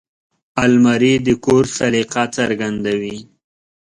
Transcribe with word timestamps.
الماري 0.63 1.13
د 1.25 1.29
کور 1.45 1.63
سلیقه 1.77 2.23
څرګندوي 2.37 3.17